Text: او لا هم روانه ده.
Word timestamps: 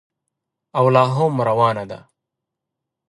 او 0.77 0.85
لا 0.95 1.03
هم 1.17 1.33
روانه 1.49 1.83
ده. 1.91 1.99